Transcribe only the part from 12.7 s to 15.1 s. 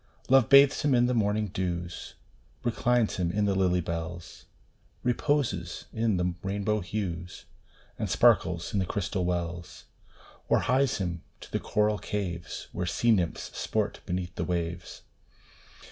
Where sea nymphs sport beneath the waves.